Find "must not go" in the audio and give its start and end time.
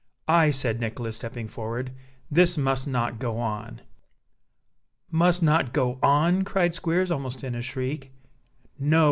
2.57-3.37, 5.11-5.99